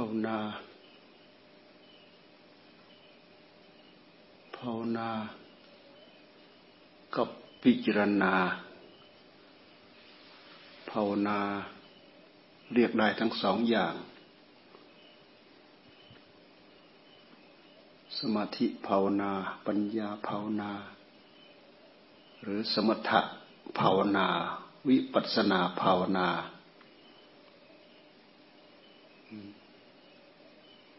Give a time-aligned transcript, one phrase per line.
[0.00, 0.38] ภาวนา
[4.56, 5.08] ภาวนา
[7.16, 7.28] กับ
[7.62, 8.34] พิจารณา
[10.90, 11.38] ภาวนา
[12.74, 13.94] เรียกได้ทั้งสองอย่าง
[18.18, 19.32] สมาธิภาวนา
[19.66, 20.72] ปัญญาภาวนา
[22.42, 23.20] หรือสมถะ
[23.80, 24.26] ภาวนา
[24.88, 26.28] วิปัสสนาภาวนา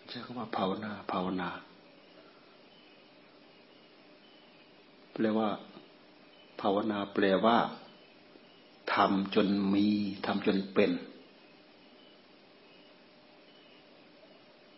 [0.09, 1.49] ใช้คำว่าภาวนา ภาวนา
[5.13, 5.49] แปลว่า
[6.61, 7.57] ภาวนาแปลว่า
[8.93, 9.87] ทำจนมี
[10.25, 10.91] ทำจนเป็น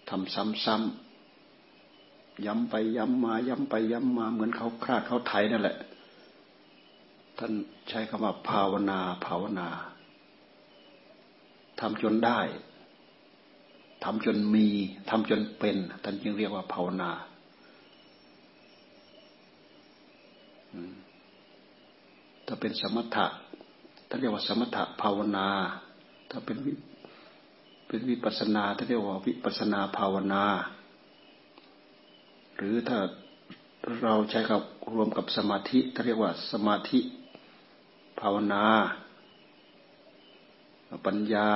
[0.09, 0.33] ทำ
[0.65, 5.77] ซ้ำๆย้ำไปย้ำมาย้ำไปย้ำมา เหมือนเขาคลาดเขาไถนั่นแหละ
[7.37, 7.51] ท่าน
[7.89, 9.67] ใช้คำว่า ภาวนา ภาวนา
[11.79, 12.39] ทำจนได้
[14.03, 14.67] ทำจนมี
[15.09, 17.11] ทำจนเป็นท่านจึงเรียกว่าภาวนา
[22.45, 23.25] ถ้าเป็นสมถะ
[24.07, 25.47] ท่านเรียกว่าสมถะภาวนา
[26.29, 26.73] ถ้าเป็นวิ
[27.87, 30.43] เป็นวิปัสนาท่านเรียกว่าวิปัสนาภาวนา
[32.55, 32.97] หรือถ้า
[34.01, 34.61] เราใช้กับ
[34.95, 36.99] รวมกับสมาธิท่านเรียกว่าสมาธิ
[38.19, 38.63] ภาวนา
[41.05, 41.47] ปัญญา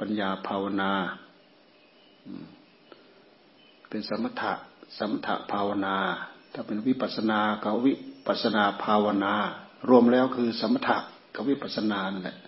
[0.00, 0.90] ปัญญาภาวนา
[3.88, 4.52] เป็นสมถะ
[4.98, 5.96] สมถะภาวนา
[6.52, 7.92] ถ้าเป็นวิปัสนากับวิ
[8.26, 9.34] ปัสนาภาวนา
[9.88, 10.98] รวมแล้วคือสมถะ
[11.34, 12.38] กับวิปัสนานั่นแหละ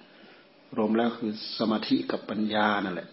[0.77, 3.09] รวมแล้วคือสมาธิกับปัญญานั่นแหละ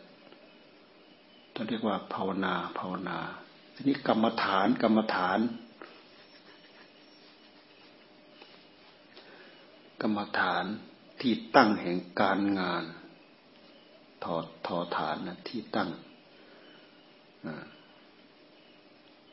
[1.54, 3.20] ท่านเรียกว่าภาวนาภาวนา
[3.74, 5.40] ทีนี้กรรมฐานกรรมฐาน
[10.02, 10.66] กรรมฐาน
[11.22, 12.84] ที่ตั้งแห่งการงาน
[14.24, 15.90] ถอดทอฐานนะที่ตั้ง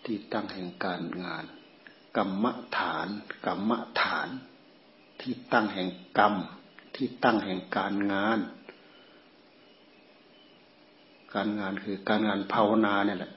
[0.05, 1.45] ที่ตั้งแห่งการงาน
[2.17, 2.45] กรรม
[2.79, 3.09] ฐาน
[3.47, 4.29] กรรมฐาน
[5.21, 6.35] ที่ตั้งแห่งกรรม
[6.95, 8.39] ที่ตั้งแห่งการงาน
[11.35, 13.33] การงานคือการงานภาวนาเนี่ยแหละ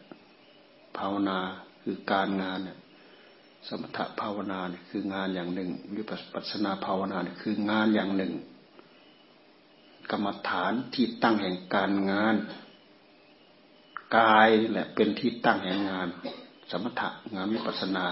[0.97, 1.37] ภาวนา
[1.83, 2.77] คือการงานเนี่ย
[3.67, 6.03] สมถภาวนาเนี่ยคืองานอย่างหนึ่งวิ
[6.33, 8.33] ปัสสนาภาวนาเนี่ยคืองานอย่างหนึ่ง
[10.11, 12.35] กรรมฐานที่ตั้งแห่งการงาน
[14.15, 16.07] กายแหละ เป็นที่ตั้งแห่งงาน
[16.71, 18.07] สมถะงานวิปัสนา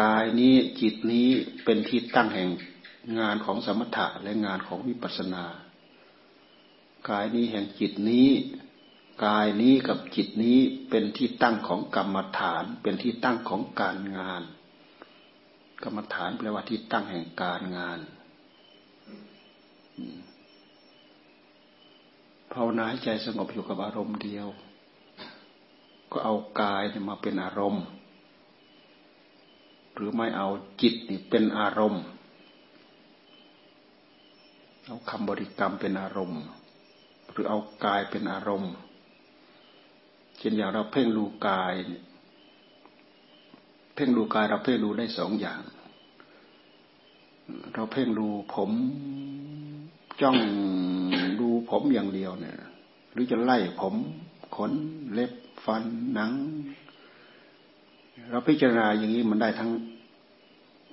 [0.00, 1.28] กายนี้จิตนี้
[1.64, 2.50] เป็นที่ตั้งแห่ง
[3.18, 5.44] งานของสมถะและงานของวิปัสนา
[7.10, 8.28] กายนี้แห่งจิตนี้
[9.24, 10.58] กายนี้กับจิตนี้
[10.90, 14.42] เป็นที่ตั้งของกรรมฐาน เป็นที่ตั้งของการงาน
[15.82, 17.98] กรรมฐานแปลว่าที่ตั้งแห่งการงาน
[22.52, 24.46] ภาวนาให้ใจสงบอยู่กับอารมณ์เดียว
[26.12, 27.84] ก็เอากายมาเป็นอารมณ์
[29.94, 30.48] หรือไม่เอา
[30.80, 32.02] จิตนี่เป็นอารมณ์
[34.86, 36.42] เอาคำบริกรรมเป็นอารมณ์
[37.30, 38.72] หรือเอากายเป็นอารมณ์
[40.38, 41.74] เช่นอย่างเราเพ่งดูกาย
[43.94, 45.60] เพ่งดูกายเราเพ่งดูได้สองอย่าง
[47.74, 48.70] เราเพ่งดูผม
[50.20, 50.36] จ้อง
[51.68, 52.56] ผมอย่างเดียวเนี่ย
[53.12, 53.94] หรือจะไล่ผม
[54.56, 54.72] ขน
[55.12, 55.32] เล็บ
[55.64, 55.82] ฟัน
[56.14, 56.32] หนัง
[58.30, 59.70] เราพิจารณาอย่างนี้มันได้ทั้ง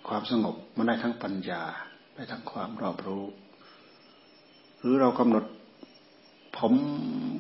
[0.08, 1.62] ความสงบ มันได้ทั้งปัญญา
[2.16, 3.24] ได้ทั้งความรอบรู้
[4.80, 5.46] หรือเรากำหนด
[6.58, 6.74] ผม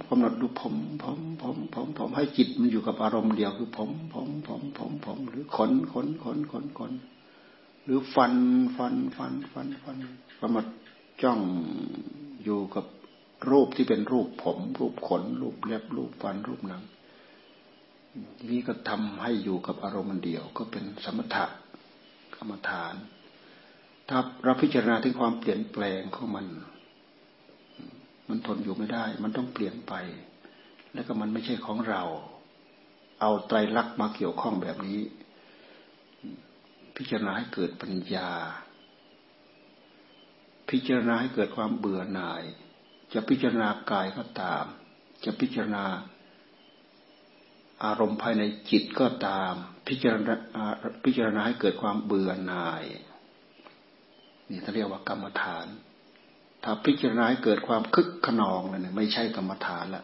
[0.10, 6.92] กำหนดดูผมผมผมผมผมให้จิตมันอยู่กับอารมณ์เดียวคือผมผมผมผมผมหรือขนขนขนขนขน
[7.84, 8.34] หรือฟัน
[8.78, 9.98] ฟันฟันฟันฟัน
[10.42, 10.66] กำหนด
[11.24, 11.40] จ้อง
[12.44, 12.86] อยู่กับ
[13.50, 16.84] รูปที่เป็นรูปผม รูปขน รูปเล็บรูปฟันรูปหนัง
[18.50, 21.46] นี้ก็ทำให้อยู่กับอารมณ์เดียว ก็เป็นสมถะ
[22.36, 22.96] กรรมฐาน
[24.10, 26.48] ถ้าเราพิจารณาถึงความเปลี่ยนแปลงของมัน
[28.30, 29.94] มันทนอยู่ไม่ได้ มันต้องเปลี่ยนไป
[30.94, 32.04] แล้วก็มันไม่ใช่ของเรา
[33.22, 35.00] เอาไตรลักษณ์มาเกี่ยวข้องแบบนี้
[36.98, 38.30] พิจารณาให้เกิดปัญญา
[40.70, 42.44] พิจารณาให้เกิดความเบื่อหน่าย
[43.16, 44.66] จะพิจารณากายก็ตาม
[45.26, 45.86] จะพิจารณา
[47.84, 49.54] อารมณ์ภายในจิตก็ตาม
[49.88, 50.34] พิจารณา
[51.06, 52.84] พิจารณาให้เกิดความเบื่อหน่าย
[54.50, 55.66] นี่เขาเรียกว่ากรรมฐาน
[56.64, 60.04] ถ้าพิจารณาให้เกิดความคึกขนองนั่นไม่ใช่กรรมฐานละ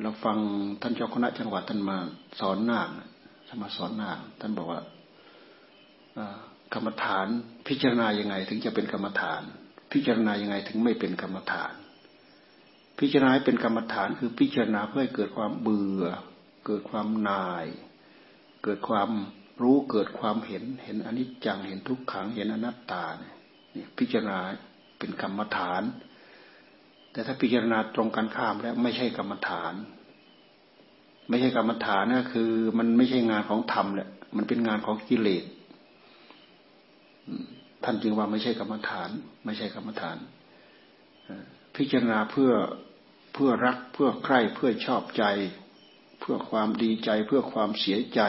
[0.00, 0.38] เราฟัง
[0.82, 1.98] ท่านเจ้าคณะจังหวัดท่านมา
[2.40, 2.88] สอนนาค
[3.46, 4.80] ท่านมาสอนนาคท่านบอกว่า
[6.74, 7.26] กรรมฐาน
[7.68, 9.42] พิจารณายังไง ถึงจะเป็นกรรมฐาน
[9.92, 11.72] พิจารณายังไงถึงไม่เป็นกรรมฐาน
[12.98, 16.04] พิจารณาเป็นกรรมฐานคือพิจารณาเพื่อให้เกิดความเบื่อ
[16.66, 17.66] เกิดความนาย
[18.64, 19.10] เกิดความ
[19.62, 23.34] รู้เกิดความเห็นเห็นอนิจจังเห็นทุกขังเห็นอนัตตาเนี่ย
[23.98, 24.38] พิจารณา
[24.98, 25.82] เป็นกรรมฐาน
[27.12, 29.74] แต่ถ้าพิจารณาตรงกันข้ามแล้วไม่ใช่กรรมฐาน
[31.28, 35.44] ไม่ใช่กรรมฐานก็คือ มันไม่ใช่งานของธรรมแหละมันเป็นงานของกิเลส
[37.84, 39.10] ท่านจึงว่าไม่ใช่กรรมฐาน
[39.44, 40.16] ไม่ใช่กรรมฐาน
[41.76, 42.52] พิจารณาเพื่อ
[43.34, 45.24] เพื่อรักเพื่อใคร่เพื่อชอบใจ
[46.20, 48.22] เพื่อความดีใจ เพื่อความเสียใจ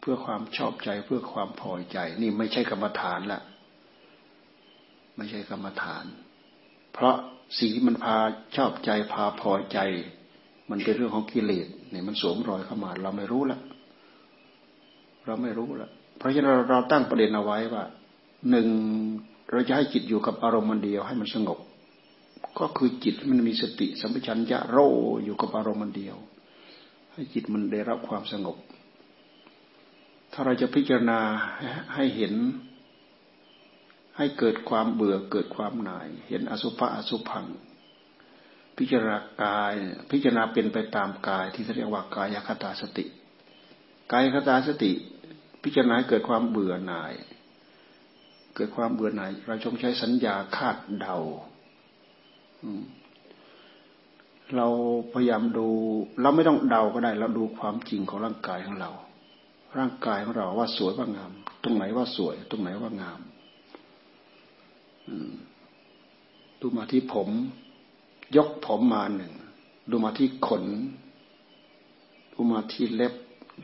[0.00, 3.40] เพื่อความชอบใจ เพื่อความพอใจ นี่ไม่ใช่กรรมฐานละ
[5.16, 6.04] ไม่ใช่กรรมฐาน
[6.92, 7.14] เพราะ
[7.58, 8.16] สิ่งที่มันพา
[8.56, 9.78] ชอบใจพาพอใจ
[10.70, 13.58] มันเป็นเรื่องของกิเลสเนี่ยมันสวมรอยเข้ามา เราไม่รู้ละ
[15.26, 15.88] เราไม่รู้ละ
[16.18, 17.84] เพราะฉะนั้นเราตั้งประเด็นเอาไว้ว่า
[18.50, 18.68] หนึ่ง
[19.50, 21.58] เราจะให้จิตอยู่กับอารมณ์มันเดียวให้มันสงบ
[22.58, 24.78] ก็คือจิตมันมีสติสัมปชัญญะโร
[25.24, 26.16] อยู่กับอารมณ์มันเดียว
[27.12, 28.56] ให้จิตมันได้รับความสงบ
[30.32, 31.20] ถ้าเราจะพิจารณา
[31.94, 32.34] ให้เห็น
[34.16, 37.46] ให้เกิดความเบื่อเกิดความหน่าย เห็นอสุภะอสุพัง
[38.78, 39.74] พิจารณากาย
[40.10, 43.04] พิจารณาเป็นไปตามกายที่เรียกว่ากายคตาสติ
[44.12, 44.92] กายคตาสติ
[45.62, 47.12] พิจารณาเกิดความเบื่อหน่าย
[48.54, 51.16] เกิดความเบื่อหน่าย เราชงใช้สัญญาคาดเดา
[54.56, 54.66] เรา
[55.12, 55.68] พยายามดู
[56.22, 58.90] เราไม่ต้องเดาก็ได้ เราดูความจริงของร่างกายของเรา
[59.78, 63.20] ร่างกายของเราว่าสวยว่างาม ตรงไหนว่าสวย ตรงไหนว่างาม
[66.60, 67.28] ดูมาที่ผม
[68.36, 69.32] ยกผมมาหนึ่ง
[69.90, 70.64] ดูมาที่ขน
[72.32, 73.14] ดูมาที่เล็บ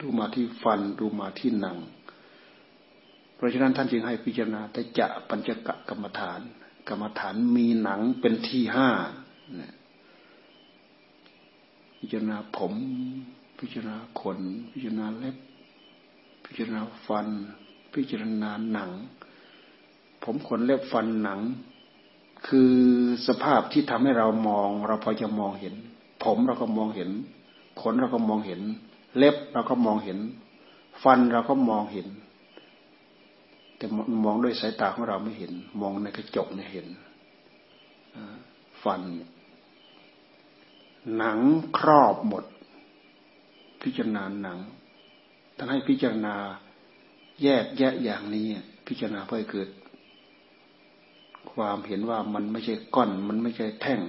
[0.00, 1.76] ดูมาที่ฟัน ดูมาที่หนัง
[3.40, 6.40] เพราะฉะนั้นท่านจึงให้พิจารณาแต่จะปัญจกะกรรมฐาน
[6.88, 8.88] กรรมฐานมีหนังเป็นที่ห้า
[11.98, 12.72] พิจารณาผม
[13.58, 14.38] พิจารณาขน
[14.72, 15.36] พิจารณาเล็บ
[16.44, 17.26] พิจารณาฟัน
[17.94, 18.90] พิจารณาหนัง
[20.22, 21.40] ผมขนเล็บฟันหนัง
[22.46, 22.74] คือ
[23.26, 25.74] สภาพที่ทำให้เรามอง เราพอจะมองเห็น
[26.24, 27.10] ผมเราก็มองเห็น
[27.80, 28.60] ขนเราก็มองเห็น
[29.16, 30.18] เล็บเราก็มองเห็น
[31.02, 32.08] ฟันเราก็มองเห็น
[33.80, 33.88] แต่
[34.24, 36.86] มองด้วยสายตาของเราไม่เห็น มองในกระจกเนี่ยเห็น
[38.82, 39.02] ฟัน
[41.16, 41.38] หนัง
[41.78, 42.44] ครอบหมด
[43.82, 44.58] พิจารณาหนัง
[45.56, 46.34] ท่านให้พิจารณา
[47.42, 48.46] แยกแยะอย่างนี้
[48.86, 49.68] พิจารณาเพื่อเกิด
[51.52, 54.00] ความเห็นว่ามันไม่ใช่ก้อน มันไม่ใช่แท่ง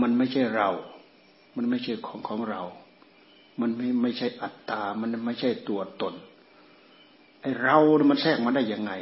[0.00, 0.68] มันไม่ใช่เรา
[1.56, 2.62] มันไม่ใช่ของของเรา
[3.60, 6.14] มันไม่ไม่ใช่อัตตา มันไม่ใช่ตัวตน
[7.40, 7.76] ไอเรา
[8.10, 8.92] มันแทรกมาได้ยังไง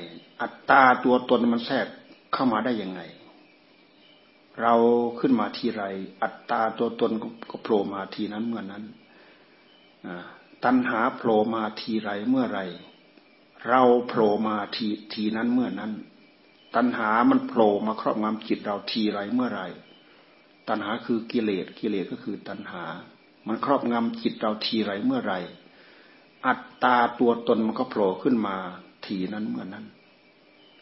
[0.43, 1.87] อัตตาตัวตนมันแทรก
[2.33, 3.01] เข้ามาได้ยังไง
[4.61, 4.75] เรา
[5.21, 5.83] ขึ้นมาทีไร
[6.23, 7.13] อัตตาตัวตน
[7.51, 8.85] ก็โผล่มาทีนั้นเมื่อนั้น
[10.65, 12.61] ตัณหาโผล่มาทีไรเมื่อไร
[13.69, 15.93] เราโผล่มาทีทีนั้นเมื่อนั้น
[16.77, 19.63] ตัณหามันโผล่มาครอบงำจิตเราทีไรเมื่อไร
[20.69, 22.85] ตัณหาคือกิเลสกิเลสก็คือตัณหา
[23.47, 25.35] มันครอบงำจิตเราทีไรเมื่อไร
[26.47, 28.57] อัตตาตัวตนมันก็โผล่ขึ้นมา
[29.07, 29.85] ทีนั้นเมื่อนั้น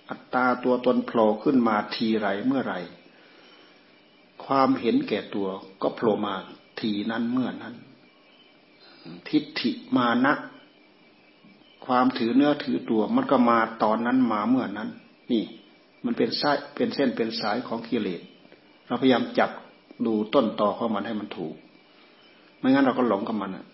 [0.09, 2.75] อัตตาตัวตนโผล่ขึ้นมาทีไรเมื่อไร
[4.45, 5.49] ความเห็นแก่ตัว
[5.83, 6.35] ก็โผล่มา
[6.81, 7.75] ทีนั้นเมื่อนั้น
[9.29, 10.33] ทิฏฐิมานะ
[11.87, 14.89] ความถือเนื้อถือตัวมันก็มาตอนนั้นมาเมื่อนั้น
[15.33, 15.43] นี่
[16.05, 18.21] มันเป็นสายเป็นเส้นเป็นสายของกิเลส
[18.87, 19.51] เราพยายามจับ
[20.07, 21.55] ดูต้นต่อของมันให้มันถูก
[22.59, 23.65] ไม่งั้นเราก็หลงกับมันอะ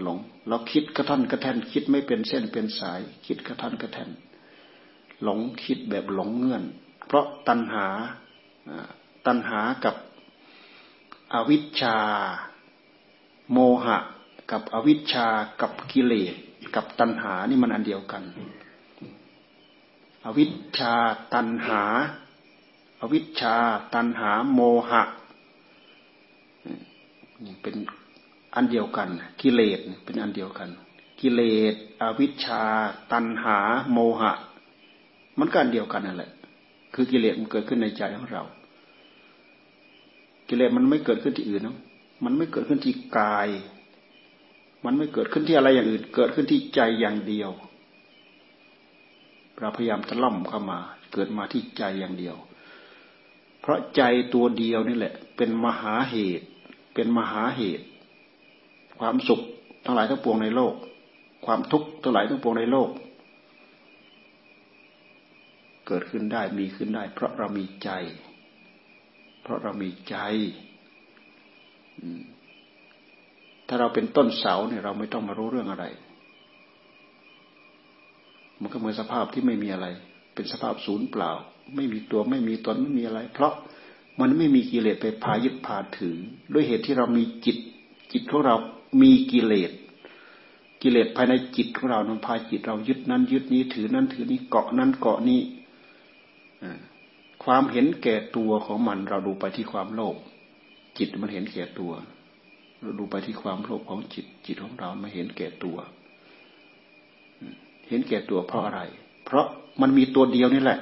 [0.00, 0.18] หลง
[0.48, 4.10] เราคิดกระท่อนกระแท่น คิดไม่เป็นเส้นเป็นสาย คิดกระท่อนกระแท่น
[5.22, 6.64] หลงคิดแบบหลงเงื่อน
[7.06, 7.86] เพราะตัณหา
[9.26, 9.96] ตัณหากับ
[11.34, 11.96] อวิชชา
[13.52, 13.98] โมหะ
[14.50, 15.26] กับอวิชชา
[15.60, 16.34] กับกิเลส
[16.74, 18.22] กับตัณหานี่มันอันเดียวกัน
[20.24, 20.94] อวิชชา
[21.34, 21.82] ตัณหา
[23.00, 23.54] อวิชชา
[23.94, 25.02] ตัณหา โมหะ
[27.44, 27.76] นี่เป็น
[28.54, 29.08] อันเดียวกัน
[29.42, 30.68] กิเลสเป็นอันเดียวกัน
[31.20, 31.42] กิเล
[31.72, 32.62] สอวิชชา
[33.12, 33.58] ตัณหา
[33.92, 34.32] โมหะ
[35.38, 36.30] มันก็อันเดียวกันนั่นแหละ
[36.94, 38.42] คือกิเลสมันเกิดขึ้นในใจของเรา
[40.48, 41.76] กิเลสมันไม่เกิดขึ้นที่อื่นนะ
[42.24, 43.48] มันไม่เกิดขึ้นที่กาย
[44.84, 47.50] มันไม่เกิดขึ้นที่อะไรอย่างอื่น เกิดขึ้นที่ใจอย่างเดียว
[49.58, 50.78] เราพยายามตะล่อมเข้ามา
[51.12, 52.36] เกิดมาที่ใจอย่างเดียว
[53.60, 54.02] เพราะใจ
[54.34, 56.46] ตัวเดียวนี่แหละ เป็นมหาเหตุ
[56.94, 57.84] เป็นมหาเหตุ
[59.02, 59.40] ความสุข
[59.84, 60.74] ทั้งหลายทั้งปวงในโลก
[61.46, 62.88] ความทุกข์ทั้งหลายทั้งปวงในโลก
[65.86, 67.90] เกิดขึ้นได้มีขึ้นได้ เพราะเรามีใจ
[69.42, 70.16] เพราะเรามีใจ
[73.68, 75.84] ถ้าเราเป็นต้นเสาเนี่ยเราไม่ต้องมารู้เรื่องอะไร
[78.60, 79.86] มันก็เหมือนสภาพที่ไม่มีอะไร
[80.34, 81.30] เป็นสภาพศูนย์เปล่า
[81.76, 83.52] ไม่มีตัวไม่มีตนไม่มีอะไร เพราะ
[84.20, 86.16] มันไม่มีกิเลสไปพายึดพาถือ
[86.52, 87.56] ด้วยเหตุที่เรามีจิต
[88.12, 88.56] จิตของเรา
[89.00, 89.70] มีกิเลส
[90.82, 95.40] กิเลสภายในจิตของเรานั้นพาจิตเรายึดนั้น ยึดนี้ถือนั้นถือนี้เกาะนั้นเกาะนี้
[97.44, 100.16] ความเห็นแก่ตัวของมันเราดูไปที่ความโลภ
[100.98, 101.92] จิตมันเห็นแก่ตัว
[102.80, 105.76] เราดูไปที่ความโลภของจิต จิตของเราไม่เห็นแก่ตัว
[107.88, 108.80] เห็นแก่ตัวเพราะอะไร
[109.24, 109.46] เพราะ
[109.80, 110.78] มันมีตัวเดียวนี่แหละ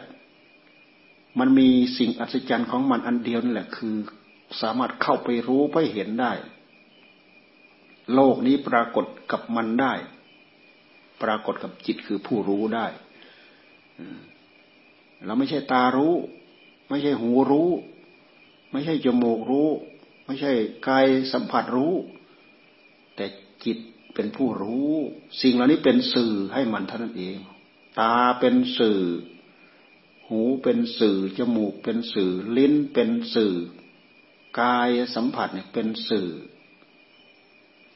[1.39, 3.95] มันมีสิ่งอัศจรรย์ของมันอันเดียวนี่แหละ คือ
[4.61, 6.33] สามารถเข้าไปรู้ไปเห็นได้
[8.15, 9.95] โลกนี้ปรากฏกับมันได้
[11.23, 12.87] ปรากฏกับจิตคือผู้รู้ได้
[15.25, 16.15] เราไม่ใช่ตารู้
[16.89, 17.71] ไม่ใช่หูรู้
[18.73, 19.69] ไม่ใช่จมูกรู้
[20.27, 20.53] ไม่ใช่
[20.89, 21.95] กายสัมผัสรู้
[23.17, 23.27] แต่
[23.65, 23.79] จิต
[24.15, 24.91] เป็นผู้รู้
[25.43, 27.39] สิ่งเหล่านี้เป็นสื่อให้มันเท่านั้นเอง
[28.01, 29.01] ตาเป็นสื่อ
[30.29, 33.55] หูเป็นสื่อ จมูกเป็นสื่อ ลิ้นเป็นสื่อ
[34.61, 36.29] กายสัมผัสเนี่ยเป็นสื่อ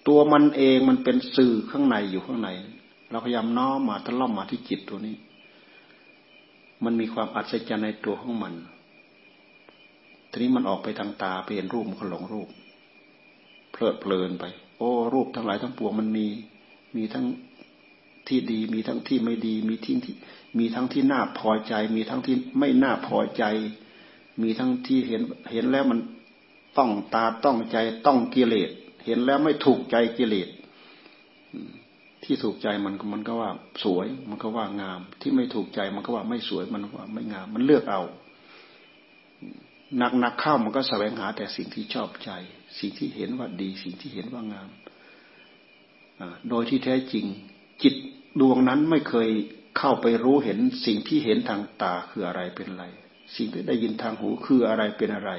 [0.08, 2.48] ตัวมันเองมันเป็นสื่อข้างในอยู่ข้างใน
[3.10, 5.16] เราพยายามน้อมมาตะล่อมมาที่จิตตัวนี้
[6.84, 8.54] มันมีความอัศจรรย์ในตัวของมัน
[10.30, 12.48] ทีนี้มันออกไปทางตาไปเห็นรูปมันก็หลงรูป
[13.72, 14.44] เพลิดเพลินไป
[14.78, 16.26] โอ้ รูปทั้งหลายทั้งปวงมันมี
[16.96, 17.26] มีทั้ง
[18.28, 20.14] ที่ดี มีทั้งที่ไม่ดี มีที่ที่
[20.58, 23.44] มีทั้งที่น่าพอใจ มีทั้งที่ไม่น่าพอใจ
[24.42, 25.98] มีทั้งที่เห็นเห็นแล้วมัน
[26.78, 28.70] ต้องตาต้องใจต้องกิเลส
[29.04, 30.48] เห็นแล้วไม่ถูกใจกิเลส
[32.24, 33.50] ที่ถูกใจมันมันก็ว่า
[33.84, 38.02] สวย มันก็ว่างาม ที่ไม่ถูกใจมันก็ว่าไม่สวยมันว่าไม่งาม มันเลือกเอา
[39.98, 42.30] หนักหนักเข้ามันก็แสวงหาแต่สิ่งที่ชอบใจ
[42.78, 44.68] สิ่งที่เห็นว่าดี สิ่งที่เห็นว่างาม
[46.48, 47.26] โดยที่แท้จริง
[47.82, 47.94] จิต
[48.40, 49.28] ดวงนั้นไม่เคย
[49.78, 52.84] เข้าไปรู้เห็นสิ่งที่เห็นทางตาคืออะไรเป็นอะไร
[53.36, 55.32] สิ่งที่ได้ยินทางหูคืออะไรเป็นอะไร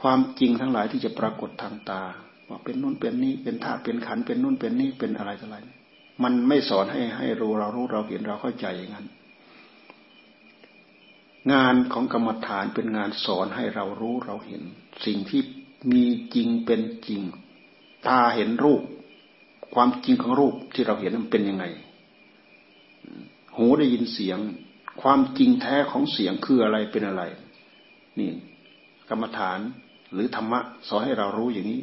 [0.00, 2.02] ความจริงทั้งหลายที่จะปรากฏทางตา
[2.48, 5.56] ว่าเป็นนู่นเป็นนี้เป็นธาตุเป็นขันเป็นนู่นเป็นนี่เป็นอะไรอะไร
[6.22, 9.06] มันไม่สอนให้ให้รู้เรารู้เราเห็นเราเข้าใจอย่างนั้น
[11.52, 14.62] งานของกรรมฐานเป็นงานสอนให้เรารู้เราเห็น
[15.06, 15.42] สิ่งที่
[15.92, 17.20] มีจริงเป็นจริง
[18.06, 18.82] ตาเห็นรูป
[19.74, 21.64] ความจริงของรูปที่เราเห็นมันเป็นยังไง
[23.56, 24.38] หูได้ยินเสียง
[25.02, 27.22] ความจริงแท้ของเสียงคืออะไรเป็นอะไร
[28.18, 28.30] นี่
[29.08, 29.58] กรรมฐาน
[30.12, 31.80] หรือธรรมะสอนให้เรารู้อย่างนี้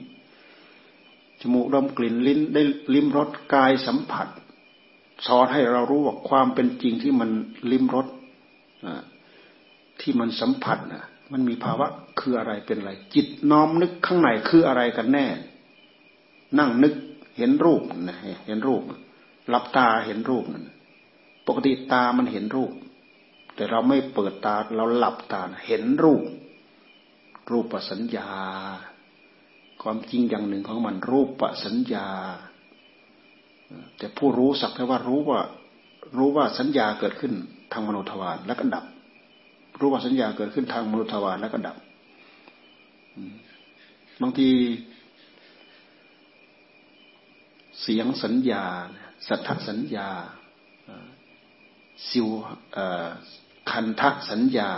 [1.42, 2.62] จมูกดมกลิ่นลิ้นได้
[2.94, 4.28] ลิ้มรสกายสัมผัส
[5.28, 7.30] สอนให้เรารู้ว่าความเป็นจริงที่มัน
[7.72, 8.08] ลิ้มรส
[10.02, 11.88] ที่มันสัมผัสนะมันมีภาวะ
[12.20, 15.26] คืออะไรเป็นอะไร จิตน้อมนึกข้างในคืออะไรกันแน่
[16.60, 16.94] นั่งนึก
[17.38, 18.82] เห็นรูปนะเห็นรูป
[19.50, 20.70] หลับตาเห็นรูปนั่น
[21.48, 22.72] ปกติตามันเห็นรูป
[23.56, 26.24] แต่เราไม่เปิดตาเราหลับตาเห็นรูป
[27.52, 28.30] รูปสัญญา
[29.88, 32.08] ความจริงอย่างหนึ่งของมันรูปปสัญญา
[33.98, 35.40] แต่ผู้รู้สักแต่ว่ารู้ว่า
[36.18, 37.34] รู้ว่าสัญญาเกิดขึ้น
[37.72, 38.86] ทางมโนทวารแล้วก็ดับ
[39.80, 41.78] รู้ว่าสัญญาเกิดขึ้นทางมโนทวารแล้วก็ดับ
[44.22, 44.50] บางที
[47.82, 48.64] เสียงสัญญา
[49.28, 50.10] สัทธสัญญา
[52.10, 52.28] สิว
[53.72, 54.70] คันทะสัญญา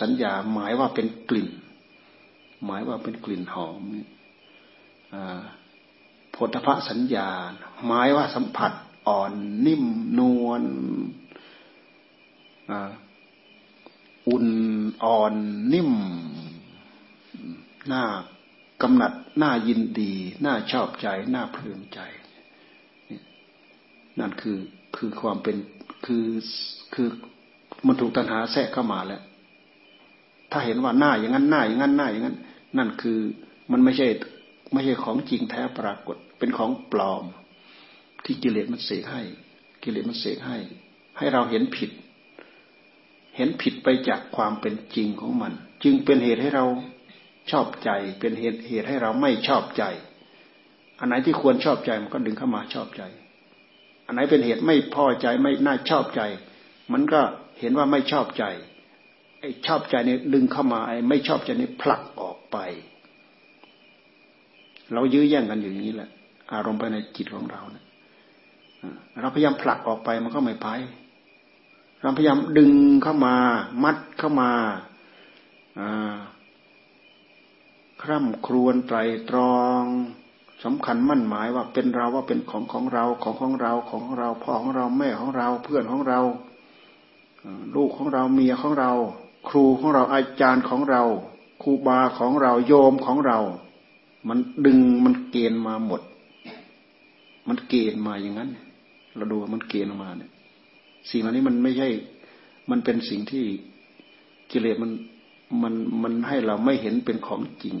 [0.00, 1.48] สัญญาหมายว่าเป็นกลิ่น
[2.64, 3.82] หมายว่าเป็นกลิ่นหอม
[6.30, 7.28] โพธพสัญญา
[7.86, 8.72] หมายว่าสัมผัส
[9.08, 9.32] อ่อน
[9.66, 9.84] นิ่ม
[10.18, 10.62] นวล
[14.28, 14.46] อุ่น
[15.04, 15.34] อ่อน
[15.72, 15.92] นิ่ม
[17.88, 18.04] หน้า
[18.82, 22.00] กำหนัดหน้ายินดีหน้าชอบใจหน้าเพลินใจ
[24.20, 24.58] นั่นคือ
[24.96, 25.56] คือความเป็น
[26.06, 26.26] คือ
[26.94, 27.08] คือ
[27.86, 29.22] มันถูกตัณหาแทรกเข้ามาแล้ว
[30.52, 32.36] ถ้าเห็นว่าหน้าอย่างนั้นหน้าอย่างนั้นหน้าอย่างนั้น
[32.78, 33.18] นั่นคือ
[33.72, 34.08] มันไม่ใช่
[34.72, 37.24] ไม่ใช่ของจริงแท้ปรากฏ เป็นของปลอม
[38.24, 39.22] ที่กิเลสมันเสกให้
[39.82, 40.58] กิเลสมันเสกให้
[41.18, 41.90] ให้เราเห็นผิด
[43.36, 46.66] เห็นผิดไปจากความเป็นจริงของมัน จึงเป็นเหตุให้เรา
[47.50, 49.84] ชอบใจ เป็นเหตุเหตุให้เราไม่ชอบใจ
[50.98, 53.02] อันไหนที่ควรชอบใจมันก็ดึงเข้ามาชอบใจ
[54.06, 56.22] อันไหนเป็นเหตุไม่พอใจไม่น่าชอบใจ
[56.92, 57.20] มันก็
[57.60, 58.44] เห็นว่าไม่ชอบใจ
[59.66, 62.56] ชอบใจเนี่ยดึงเข้ามาไอ้ไม่ชอบใจนี่ผลักออกไป
[64.92, 66.10] เรายื้อแย่งกันอยู่อย่างนี้แหละ
[66.52, 67.84] อารมณ์ไปในจิตของเราเนี่ย
[69.20, 70.68] เราพยายามผลักออกไปมันก็ไม่ไป
[72.02, 72.72] เราพยายามดึง
[73.02, 73.36] เข้ามา
[73.84, 74.50] มัดเข้ามา
[78.02, 78.98] คร่ำครวญไตร
[79.30, 79.82] ตรอง
[80.64, 86.20] สำคัญมั่นหมายว่าเป็นเราว่าเป็นของของเราของของเราของของเราพ่อของเราแม่ของเราเพื่อนของเรา
[87.74, 88.92] ลูกของเราเมียของเรา
[89.48, 91.02] ครูของเราอาจารย์ของเรา
[91.62, 93.38] ครูบาของเราโยมของเรา
[94.28, 96.02] มันดึงมันเกณฑ์มาหมด
[97.48, 98.50] มันเกณฑ์มาอย่างนั้น
[99.16, 100.30] เราดูมันเกณฑ์มาเนี่ย
[101.10, 101.88] สิ่งเหล่านี้มันไม่ใช่
[102.70, 103.44] มันเป็นสิ่งที่
[104.50, 104.90] กิเลสมัน
[105.62, 107.76] มันมันให้เราไม่เห็นเป็นของจริง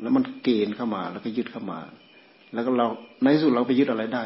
[0.00, 1.80] แล้วมันเกณฑ์เข้ามา แล้วก็ยึดเข้ามา
[2.52, 2.86] แล้วก็เรา
[3.22, 4.22] ในสุดเราไปยึดอะไรได้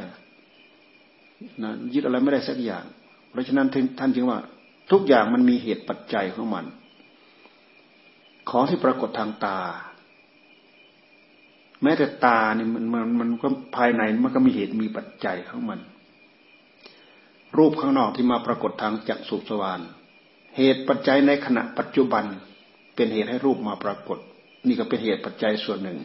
[1.62, 2.84] นะยึดอะไรไม่ได้สักอย่าง
[3.30, 3.66] เพราะฉะนั้น
[3.98, 4.38] ท่านจึงว่า
[4.90, 6.66] ทุกอย่างมันมีเหตุปัจจัยของมัน
[8.50, 9.59] ของที่ปรากฏทางตา
[11.83, 15.80] แม้แต่ตาเนี่ยมันมันมันก็ภายในมันก็มีเหตุมีปัจจัยของมัน
[17.57, 19.80] รูปข้างนอกที่มาปรากฏทางจักสุสวาน
[20.57, 22.25] เหตุปัจจัยในขณะปัจจุบัน
[22.95, 24.18] เป็นเหตุให้รูปมาปรากฏ
[24.66, 25.99] นี่ก็เป็นเหตุปัจจัยส่วนหนึ่ง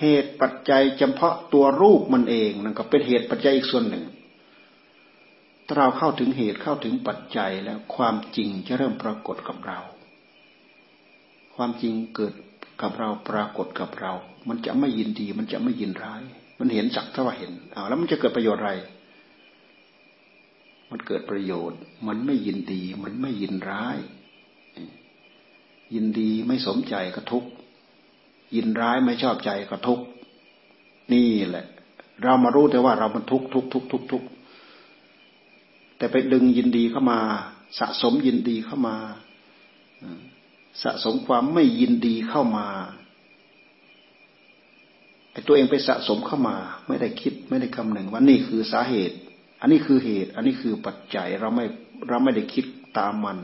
[0.00, 4.04] เหตุปัจจัยเฉพาะตัวรูปมันเองนั่นก็เป็นเหตุปัจจัยอีกส่วนหนึ่ง
[5.66, 9.80] ถ้าเราเข้าถึงเหตุเข้าถึงปัจจัยแล้วความจริงจะเริ่มปรากฏกับเรา
[11.54, 12.34] ความจริงเกิด
[12.82, 14.12] กับเราปรากฏกับเรา
[14.48, 16.22] มันจะไม่ยินดี มันจะไม่ยินร้าย
[16.58, 18.72] มันเห็นสักเท่าว่เห็นเอาแล้วมันจะเกิดประโยชน์อะไร
[20.90, 23.98] มันเกิดประโยชน์ มันไม่ยินดี มันไม่ยินร้าย
[25.94, 27.44] ยินดีไม่สมใจก็ทุก
[28.54, 30.00] ยินร้ายไม่ชอบใจก็ทุก
[31.12, 31.66] นี่แหละ
[32.22, 34.22] เรามารู้แต่ว่าเรามันทุกทุกทุกทุกทุก
[36.02, 37.20] แต่ไปดึงยินดีเข้ามา
[37.78, 38.96] สะสมยินดีเข้ามา
[40.82, 42.66] สะสมความไม่ยินดีเข้ามา
[45.32, 46.56] ไอ้ตัวเองไปสะสมเข้ามา
[46.86, 49.16] ไม่ได้คิดไม่ได้คำหนึ่งว่านี่คือสาเหตุ
[49.60, 51.64] อันนี้คือเหตุ อันนี้คือปัจจัยเราไม่
[52.08, 52.64] เราไม่ได้คิด
[52.98, 53.38] ตามมัน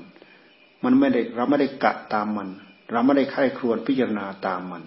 [0.84, 2.48] มันไม่ได้เราไม่ได้กะตามมัน
[2.92, 4.82] เราไม่ได้ใคร่ครวญพิจารณาตามมัน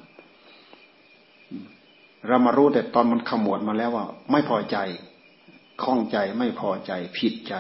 [2.28, 4.78] เรามารู้แต่ตอนมันขมวดมาแล้วว่า ไม่พอใจ
[5.84, 7.56] คล้องใจไม่พอใจผิดใจ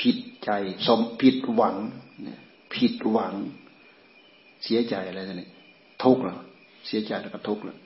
[0.00, 0.50] ผิดใจ
[0.86, 1.76] สมผิดหวัง
[2.74, 3.34] ผิดหวัง
[4.64, 5.48] เสียใจอะไรนี่
[6.02, 6.38] ทุกข์แล้ว
[6.86, 7.78] เสียใจแล้วก็ทุกข์แล้ว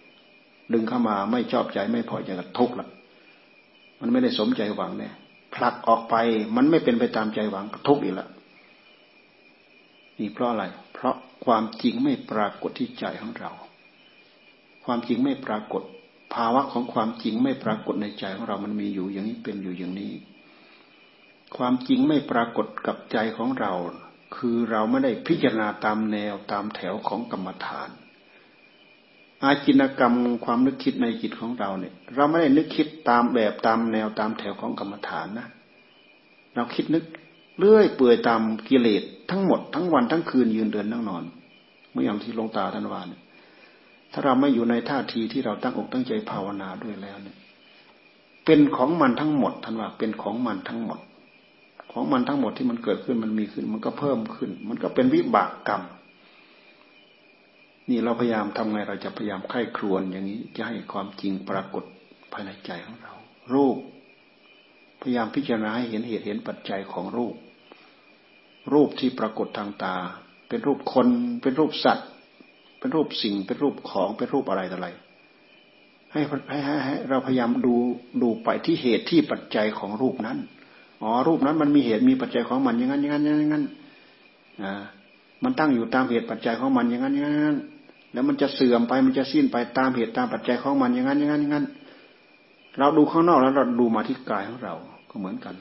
[0.73, 2.89] ดึงเข้ามาไม่ชอบใจไม่พอใจก็ทุกข์แล้ว
[4.01, 5.15] มันไม่ได้สมใจหวังเนี่ย
[5.55, 6.15] ผลักออกไป
[6.57, 8.29] มันไม่เป็นไปตามใจหวังทุกข์อีกล้ว
[10.19, 13.51] นี่เพราะอะไร เพราะความจริงไม่ปรากฏที่ใจของเรา
[14.85, 15.83] ความจริงไม่ปรากฏ
[16.33, 20.13] ภาวะของความจริงไม่ปรากฏในใจของเรามันมีอยู่อย่างนี้เป็นอยู่อย่างนี้
[21.57, 23.73] ความจริงไม่ปรากฏกับใจของเรา
[24.37, 27.91] คือเราไม่ได้พิจารณาตามแนวตามแถวของกรรมฐาน
[29.43, 35.49] อาจินกรรมความนึกคิดในจิตของเราเนี่ย เราไม่ได้นึกคิดตามแบบตามแนวตามแถวของกรรมฐานนะ
[36.55, 37.05] เราคิดนึก
[37.59, 41.25] เลื่อยเปื่อยตามกิเลสทั้งหมดทั้งวันทั้งคืนยืนเดินนั่งนอน
[41.93, 43.07] เมื่ออย่างที่ลงตาท่านวาน
[44.17, 47.37] ถ้าเราไม่อยู่ในท่าทีที่เราตั้งอกตั้งใจภาวนาด้วยแล้วเนี่ย
[48.45, 51.01] เป็นของมันทั้งหมดท่านว่าเป็นของมันทั้งหมด
[51.93, 55.83] ของมันทั้งหมดที่มันเกิดขึ้นมันมีขึ้น มันก็เพิ่มขึ้น มันก็เป็นวิบากกรรม
[57.91, 61.85] นี่เราพยายามทำไงเราจะพยายามไข้ครวนอย่างนี้จะให้ความจริงปรากฏ
[62.33, 63.15] ภายในใจของเรา
[63.55, 63.77] รูป
[65.01, 67.35] พยายามพิจารณาให้เห็นเหตุเห็นปัจจัยของรูป
[68.73, 69.97] รูปที่ปรากฏทางตา
[70.49, 71.09] เป็นรูปคน
[71.43, 72.09] เป็นรูปสัตว์
[72.85, 74.89] เป็นรูปสิ่งเป็นรูปของเป็นรูปอะไรต่ออะไร
[76.13, 76.21] ให้
[76.51, 77.75] ให้ให้เราพยายามดู
[78.23, 80.39] ดูไปที่เหตุที่ปัจจัยของรูปนั้น
[81.03, 83.65] อ๋อรูปนั้นมันมีเหตุมีปัจจัยของมันอย่างนั้นอย่างนั้นอย่างนั้น
[84.63, 84.73] อ่า
[85.45, 87.59] มันตั้งอยู่ตามเหตุปัจจัยของมันอย่างนั้นอย่างนั้น
[88.13, 91.67] แล้วมันจะเสื่อมไปมันจะสิ้นไปตามเหตุตามปัจจัยของมันอย่างนั้นอย่างนั้นอย่างนั้น
[92.79, 94.75] เราดูข้างนอกแล้วเราดูมาที่กายของเรา
[95.11, 95.55] ก็เหมือนกัน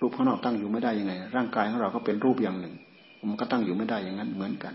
[0.00, 2.74] รูปข้างนอกตั้งอยู่ไม่ได้ยังไง ร่างกายของเราก็เป็นรูปอย่างหนึ่ง
[3.28, 4.74] มันก็ตั้งอยู่ไม่ได้อย่างนั้นเหมือนกัน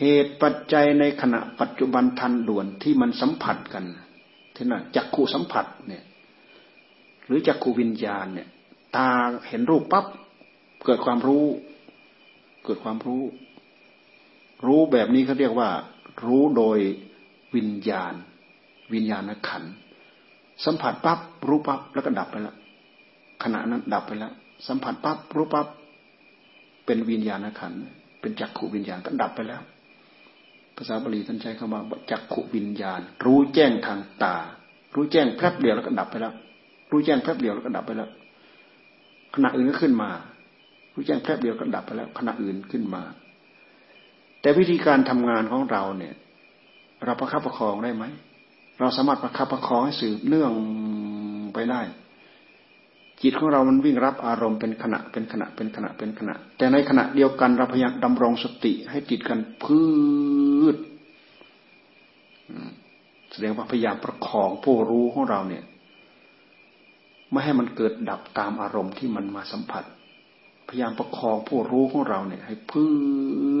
[0.00, 3.84] เหตุปัจจัยในขณะปัจจุบันทันด่วนที่มันสัมผัสกัน
[4.54, 6.04] ที่นั่นจักขู่สัมผัสเนี่ย
[7.26, 8.48] หรือจักขู่วิญญาณเนี่ย
[8.96, 9.08] ตา
[9.48, 10.06] เห็นรูปปั๊บ
[10.86, 11.46] เกิดความรู้
[12.64, 13.22] เกิดความรู้
[14.66, 15.70] รู้แบบนี้เขาเรียกว่า
[16.26, 16.78] รู้โดย
[17.54, 18.14] วิญญาณ
[18.92, 19.64] วิญญาณขัน
[20.64, 21.18] สัมผัสปั๊บ
[21.48, 22.56] รู้ปั๊บแล้วก็ดับไปแล้ว
[23.42, 24.32] ขณะนั้นดับไปแล้ว
[24.68, 25.66] สัมผัสปั๊บรู้ปั๊บ
[26.86, 27.72] เป็นวิญญาณขัน
[28.22, 29.62] เป็นจักขุวิญญาณก็ดับไปแล้ว
[30.76, 34.36] ภาษาบาลีท่านใช้คำว่าจักขุวิญญาณ รู้แจ้งทางตา
[34.94, 36.32] รู้แจ้งแป๊บเดียวแล้วก็ดับไปแล้ว
[36.90, 38.08] รู้แจ้งแป๊บเดียวแล้วก็ดับไปแล้ว
[39.34, 40.10] ขณะอื่นก็ขึ้นมา
[40.94, 43.02] รู้แจ้งแป๊บเดียวก็ดับไปแล้ว ขณะอื่นขึ้นมา
[44.40, 46.14] แต่วิธีการทำงานของเราเนี่ย
[47.04, 48.04] เราประคับประคองได้ไหม
[48.78, 50.52] เราสามารถประคับประคองให้สืบเนื่อง
[51.54, 51.80] ไปได้
[53.22, 59.82] จิตของเรามันวิ่งรับอารมณ์เป็นขณะเป็นขณะเป็นขณะเป็นขณะ แต่ในขณะเดียวกันเราพยายามดำรงสติให้ติดกันพื
[60.74, 60.76] ช
[63.32, 65.64] แสดงว่าพยายามประคองผู้รู้ของเราเนี่ย
[67.30, 69.84] ไม่ให้มันเกิดดับตามอารมณ์ที่มันมาสัมผัส
[70.68, 72.84] พยายามประคองผู้รู้ของเราเนี่ย ให้พื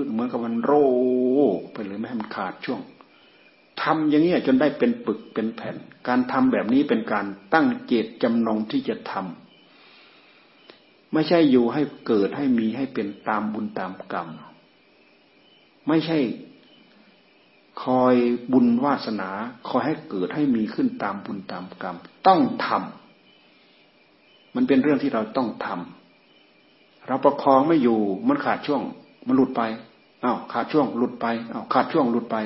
[0.04, 0.72] ชเหมือนกับมันโร
[1.72, 2.80] ไปเลยไม่ให้มันขาดช่วง
[3.82, 5.76] ทำอย่างนี้จนได้เป็นปึกเป็นแผ่น
[6.08, 9.51] การทำแบบนี้เป็นการตั้งเจตจำนงที่จะทำ
[11.12, 14.28] ไม่ใช่อยู่ให้เกิดให้มีให้เป็นตามบุญตามกรรม
[15.88, 16.18] ไม่ใช่
[17.84, 18.14] คอย
[18.52, 19.30] บุญวาสนา
[19.68, 21.96] คอยให้เกิดให้มีขึ้นตามบุญตามกรรม
[22.26, 28.80] ต้องทำมันเป็นเรื่องที่เราต้องทำเราประคองไม่อยู่มันขาดช่วง
[29.26, 29.62] มันหลุดไป
[30.24, 32.36] อ้าวขาดช่วงหลุดไปอ้าวขาดช่วงหลุดไป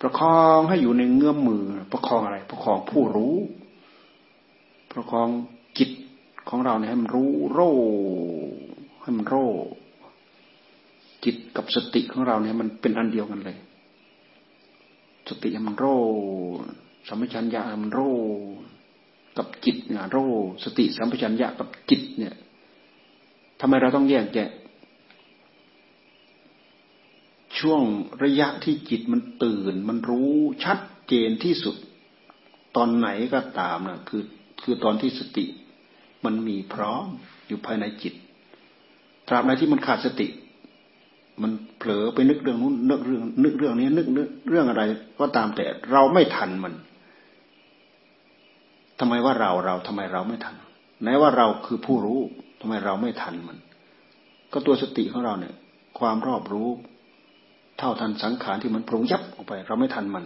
[0.00, 3.36] ประคองให้อยู่ในเงื้อมมือ ประคองอะไร ประคองผู้รู้
[4.92, 5.28] ประคอง
[5.78, 5.90] จิต
[6.48, 7.60] ของเราเนี่ยให้มันรู้โร
[9.02, 9.36] ให้มันโร
[11.24, 13.58] จิตกับสติของเราเนี่ยมันเป็นอันเดียวกันเลย
[15.28, 15.86] สติมันโร
[17.08, 18.00] สัมปชัญญะมันโร
[19.38, 20.18] กับจิตเนี่ยโร
[20.64, 22.34] สติสัมปชัญญะกับจิตเนี่ย
[23.60, 24.50] ทำไมเราต้องแยกแยะ
[27.58, 27.82] ช่วง
[28.22, 30.78] ระยะที่จิตมันตื่น มันรู้ชัด
[31.08, 31.76] เจนที่สุด
[32.76, 34.22] ตอนไหนก็ตามนะคือ
[34.62, 35.44] คือตอนที่สติ
[36.24, 37.06] มันมีพร้อม
[37.46, 38.14] อยู่ภายในจิต
[39.28, 40.28] ตราบใดที่มันขาดสติ
[41.42, 44.82] มันเผลอไปนึกเรื่องนู้นนึกเรื่องนึกเรื่องนี้นึกนึกเรื่องอะไร
[45.18, 46.72] ก็ตามแต่เราไม่ทันมัน
[49.00, 50.54] ทำไมว่าเราเราทำไมเราไม่ทัน
[51.02, 52.20] ไหนว่าเราคือผู้รู้
[52.60, 53.56] ทำไมเราไม่ทันมัน
[54.52, 55.54] ก็ตัวสติของเราเนี่ย
[55.98, 56.68] ความรอบรู้
[57.78, 60.24] เท่าทันสังขารที่มันปรุงยับออกไป เราไม่ทันมัน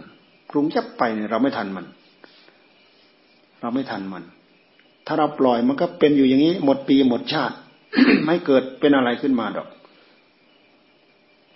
[0.49, 1.85] ปรุงยับไปเนี่ยเราไม่ทันมัน
[3.61, 4.23] เราไม่ทันมัน
[5.11, 7.55] ถ้าเราปล่อยมันก็เป็นอยู่อย่างนี้ หมดปีหมดชาติ
[8.25, 9.67] ไม่เกิดเป็นอะไรขึ้นมาดอก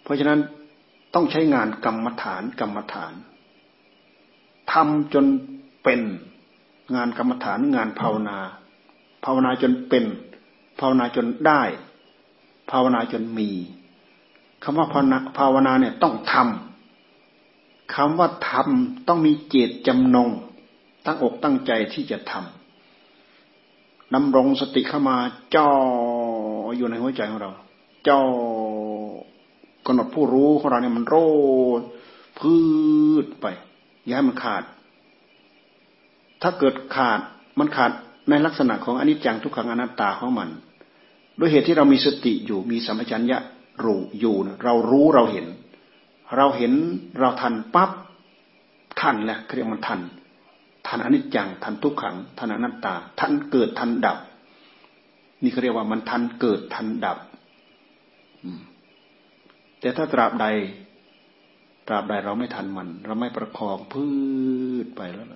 [0.04, 0.40] เพราะฉะนั้น
[1.14, 3.14] ต้องใช้งานกรรมฐานกรรมฐาน
[4.72, 5.26] ทำจน
[5.84, 6.02] เป็น
[6.96, 8.38] งานกรรมฐานงานภาวนา
[9.24, 10.06] ภาวนาจนเป็น
[10.80, 11.62] ภาวนาจนได้
[12.72, 13.50] ภาวนาจนมี
[14.64, 20.30] คำว่าภาวนาภาวนาเนี่ยต้องทำคำว่าทำต้องมีเจตจำนง
[21.06, 22.63] ตั้งอกตั้งใจที่จะทำ
[24.14, 25.18] นำรงสติเข้ามา
[25.56, 25.70] จ่อ
[26.78, 27.52] อยู่ในหัวใจของเรา
[28.08, 28.20] จ่อ
[29.86, 31.16] กำหนดผู้รู้ของเราเนี่ยมันโร
[31.80, 31.82] ด
[32.40, 32.56] พื
[33.24, 33.46] ชไป
[34.06, 34.64] อย่าให้มันขาด
[36.42, 37.20] ถ้าเกิดขาด
[37.60, 37.92] มันขาด
[38.30, 40.50] ในลักษณะของอนิจจังทุกขังอนัตตาของมัน
[41.40, 43.40] ด้วยเหตุที่เรามีสติอยู่มีสัมปชัญญะ
[43.84, 45.46] รู้อยู่เรารู้เราเห็น
[46.38, 46.74] เราเห็น
[47.20, 47.92] เราทันปั๊บ
[49.00, 50.00] ทันแหละเรียกมันทัน
[50.94, 54.18] ทันอนิจจังทันทุกขังทันอนัตตา ทันเกิดทันดับ
[55.42, 57.18] นี่เขาเรียกว่ามันทันเกิดทันดับ
[59.80, 60.46] แต่ถ้าตราบใด
[61.88, 64.06] ตราบใดเราไม่ทันมัน เราไม่ประคองพื
[64.86, 65.28] ชไปแล้ว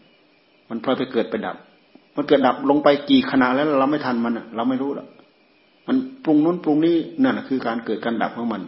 [0.70, 1.58] มันพลอยไปเกิดไปดับ
[2.16, 5.08] มันเกิดดับลงไปกี่ขณะแล้ว เราไม่ทันมันเราไม่รู้หรอก
[5.88, 8.62] มันปรุงนู้นปรุงนี้นั่นคือการเกิดการดับของมัน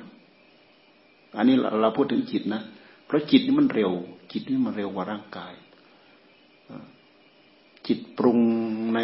[1.38, 2.62] อันนี้เราพูดถึงจิตนะ
[3.06, 3.91] เพราะจิตนี่มันเร็ว
[4.32, 5.54] จิตนี่มันเร็วกว่าร่างกาย
[7.89, 8.39] จิตปรุง
[8.95, 8.99] ใน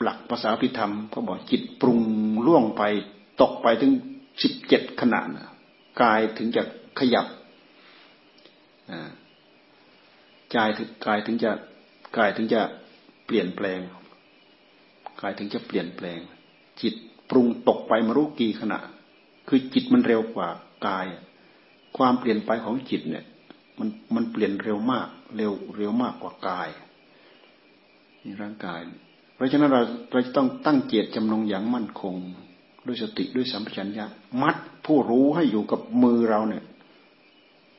[0.00, 2.00] หลักภาษาพิธรรมเขาบอกจิตปรุง
[2.46, 2.82] ล่วงไป
[3.40, 3.92] ตกไปถึง
[4.42, 5.46] สิบเจ็ดขณะนะ
[6.02, 6.62] กายถึงจะ
[6.98, 7.26] ขยับ
[10.56, 11.50] กายถึงกายถึงจะ
[12.16, 12.60] กายถึงจะ
[13.26, 13.80] เปลี่ยนแปลง
[15.20, 16.20] กายถึงจะเปลี่ยนแปลง
[16.82, 16.94] จิต
[17.30, 18.78] ปรุงตกไปมารู้กี่ขณะ
[19.48, 20.48] คือจิตมันเร็วกว่า
[20.86, 21.06] กาย
[21.96, 23.24] ความเปลี่ยนไปของจิตเนี่ย
[23.78, 26.68] มันมันเปลี่ยนเร็วมาก เร็วเร็วมากกว่ากาย
[28.24, 28.80] นี่ร่างกาย
[29.34, 32.14] เพราะฉะนั้นเราเราจะต้องตั้งเจตจำนงอย่างมั่นคง
[32.86, 34.06] ด้วยสติด้วยสัมปชัญญะ
[34.42, 34.56] มัด
[34.86, 36.64] ผู้รู้ให้อยู่กับมือเราเนี่ย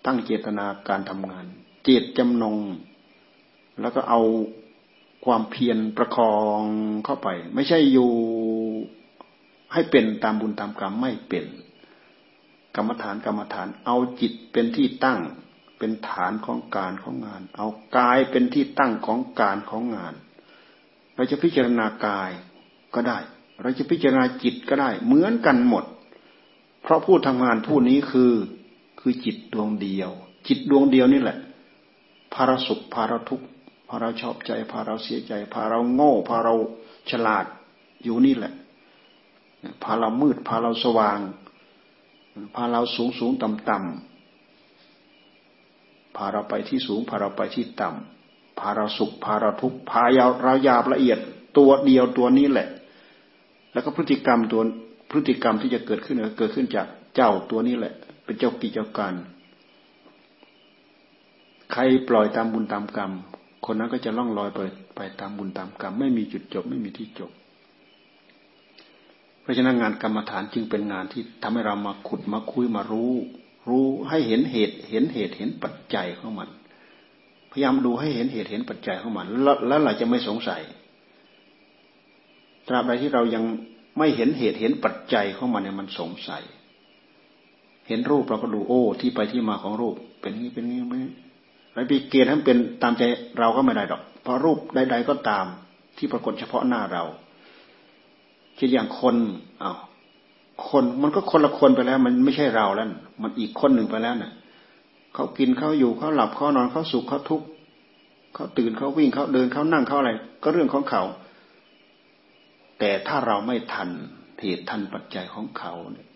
[0.06, 1.46] ตั้งเจตนาการทำงาน
[1.84, 2.58] เจตจำนง
[3.82, 4.22] แล้วก็เอา
[5.26, 6.62] ความเพียรประคอง
[7.06, 8.12] เข้าไป ไม่ใช่อยู่
[9.74, 11.46] ให้เป็นตามบุญตามกรรมไม่เป็น
[12.76, 15.20] กรรมฐานกรรมฐาน เอาจิตเป็นที่ตั้ง
[15.78, 20.14] เป็นฐานของการของงาน เอากายเป็นที่ตั้งของการของงาน
[21.16, 22.32] เราจะพิจารณากาย
[22.96, 23.20] ก็ได้
[23.62, 25.84] เราจะพิจารณาจิตก็ได้ เหมือนกันหมด
[26.84, 28.34] เพราะผู้ทำงานผู้นี้คือ
[29.00, 30.12] คือจิตดวงเดียว
[30.48, 31.38] จิตดวงเดียวนี่แหละ
[32.34, 33.46] พาราสุขพาราทุกข์
[33.90, 36.54] พาเราชอบใจ พาเราเสียใจ พาเราโง่ พาเรา
[37.10, 37.46] ฉลาด
[38.04, 38.54] อยู่นี่แหละ
[39.84, 41.20] พาเรามืด พาเราสว่าง
[42.56, 48.25] พาเราสูงสูงต่ำต่ำพาเราไปที่สูง พาเราไปที่ต่ำ
[48.60, 50.02] พาเราสุขพาเราทุกข์พา
[50.44, 51.20] เรายาบละเอียด
[51.58, 52.68] ตัวเดียวตัวนี้แหละ
[53.74, 54.62] แล้วก็พฤติกรรมตัว
[55.12, 59.14] พฤติกรรมที่จะเกิดขึ้นเกิดขึ้นจากเจ้าตัวนี้แหละ เป็นเจ้ากิจเจ้าการ
[61.72, 63.12] ใครปล่อยตามบุญตามกรรม
[63.66, 64.60] คนนั้นก็จะล่องลอยไป
[64.96, 67.32] ไปตามบุญตามกรรม ไม่มีจุดจบไม่มีที่จบ
[69.42, 73.14] เพราะฉะนั้นงานกรรมฐานจึงเป็นงานที่ทำให้เรามาขุดมาคุยมารู้
[73.70, 76.50] รู้ให้เห็นเหตุเห็นเหตุเห็นปัจจัยของมัน
[77.58, 80.62] พยายามดูให้เห็นเหตุเห็นปัจจัยของมันแล้วเราจะไม่สงสัย
[82.68, 83.44] ตราบใดที่เรายัง
[83.98, 86.44] ไม่เห็นเหตุเห็นปัจจัยของมันเนี่ยมันสงสัย
[87.88, 90.96] เห็นรูปเราก็ดูโอ้ที่ไปที่มาของรูป เป็นงี้เป็นงี้ไหม
[91.74, 93.04] ไปปีเกณฑ์ให้เป็นตามใจ
[93.40, 95.46] เราก็ไม่ได้ดอก เพราะรูปใด ๆ ก็ตาม
[95.98, 97.04] ที่ปรากฏเฉพาะหน้าเรา
[98.56, 99.16] เช่นอย่างคน
[99.62, 99.78] อา้าว
[100.70, 102.88] คนมันก็คนละคนไปแล้ว มันไม่ใช่เราแล้ว
[103.22, 104.32] มันอีกคนหนึ่งไปแล้วเนะ่ะ
[105.16, 107.48] เขากินเขาอยู่เขาหลับเขานอนเขาสุขเขาทุกข์
[108.34, 110.12] เขาตื่นเขาวิ่งเขาเดินเขานั่งเขาอะไร
[110.44, 111.04] ก็เรื่องของเขา
[112.80, 113.90] แต่ถ้าเราไม่ทัน
[114.42, 116.08] เหตุทันปัจจัยของเขาเนี่ย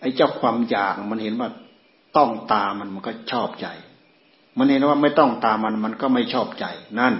[0.00, 1.48] ไอ้เจ้าความอยากมันเห็นว่า
[2.16, 3.66] ต้องตามันมันก็ชอบใจ
[4.58, 6.66] มันเห็นว่าไม่ต้องตามมันมันก็ไม่ชอบใจ
[7.00, 7.14] นั่น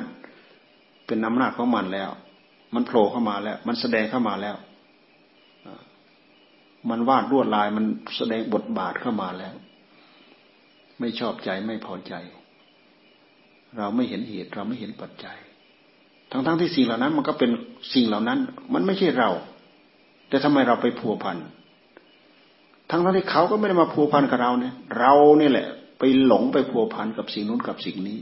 [1.06, 2.10] เป็นอำนาจของมันแล้ว
[2.74, 4.56] มันโผล่เข้ามาแล้ว มันแสดงเข้ามาแล้ว
[6.90, 7.84] มันวาดลวดลายมัน
[8.16, 9.54] แสดงบทบาทเข้ามาแล้ว
[11.00, 12.14] ไม่ชอบใจไม่พอใจ
[13.76, 15.38] เราไม่เห็นเหตุเราไม่เห็นปัจจัย
[16.30, 17.50] ทั้งๆทที่สิ่งเหล่านั้น มันก็เป็น
[17.94, 18.38] สิ่งเหล่านั้น
[18.74, 19.30] มันไม่ใช่เรา
[20.28, 21.36] แต่ทำไมเราไปพัวพัน
[22.90, 28.20] ทั้งๆที่เขาก็ไม่ได้มาพัวพันกับเราเนี่ย เราเนี่ยแหละ ไปหลงไปพัวพันกับสิ่งนู้นกับสิ่งนี้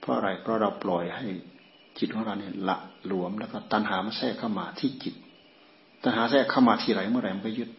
[0.00, 1.26] เพราะอะไรเพราะเราปล่อยให้
[1.98, 2.76] จิตของเราเนี่ยละ
[3.06, 5.14] หลวมแล้วก็ตัณหามันแทรกเข้ามาที่จิต
[6.02, 7.70] ตัณหาแทรกเข้ามาที่ไรเมื่อไหร่มันก็ยึด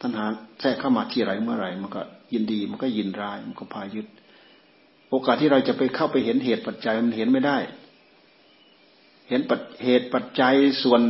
[0.00, 0.24] ตัณหา
[0.60, 4.06] แทรกเข้ามาที่ไรเมื่อไหร่มันก็ยินดีมันก็ยินร้ายมันก็พายึด
[5.08, 7.58] โอกาสที่เราจะไปเข้าไปเห็นเหตุปัจจัยมันเห็นไม่ได้
[9.28, 9.40] เห็น
[9.84, 11.00] เหตุปัจจัยส่วน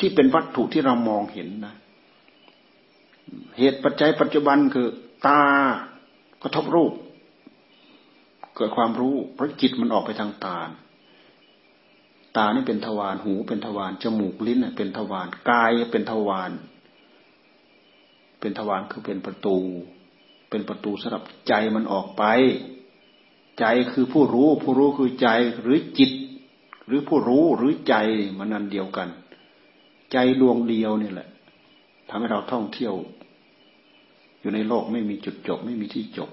[0.00, 1.74] ที่เป็นวัตถุที่เรามองเห็นนะ
[3.58, 4.88] เหตุปัจจัยปัจจุบันคือ
[5.26, 5.40] ตา
[6.42, 6.92] กระทบรูป
[8.56, 10.58] เกิดความรู้เพราะจิตมันออกไปทางตา
[12.36, 16.50] ตานี่เป็นทวารหูเป็นทวารจมูกลิ้นเป็นทวารกายเป็นทวาร
[18.44, 19.56] เป็นทวารคือเป็นประตู
[20.50, 22.24] เป็นประตูสำหรับใจมันออกไป
[23.60, 25.28] ใจคือผู้รู้ ผู้รู้คือใจ
[25.60, 26.12] หรือจิต
[26.86, 27.94] หรือผู้รู้หรือใจ
[28.38, 29.08] มันนันเดียวกัน
[30.12, 31.28] ใจดวงเดียวนี่แหละ
[32.08, 32.94] ทำให้เราท่องเที่ยว
[34.40, 36.28] อยู่ในโลกไม่มีจุดจบ ไม่มีที่จบ